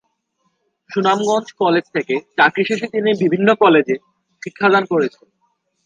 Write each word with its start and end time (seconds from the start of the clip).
Sunamganj 0.89 1.47
college 1.53 1.85
থেকে 1.93 2.15
চাকরি 2.37 2.63
শেষে 2.65 2.87
তিনি 2.87 3.09
বিভিন্ন 3.23 3.49
কলেজে 3.55 3.95
শিক্ষাদান 4.41 4.83
করেছেন। 4.85 5.27